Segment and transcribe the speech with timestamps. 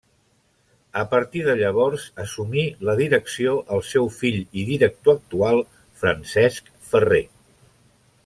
[1.01, 5.63] A partir de llavors assumí la direcció el seu fill i director actual,
[6.05, 7.23] Francesc Ferrer.